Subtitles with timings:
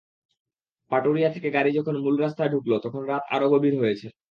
[0.91, 4.07] পাটুরিয়া থেকে গাড়ি যখন মূল রাস্তায় ঢুকল, তখন রাত আরও গভীর হয়েছে।